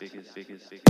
[0.00, 0.87] Interacting